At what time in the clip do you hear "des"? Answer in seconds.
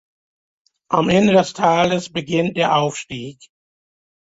1.33-1.53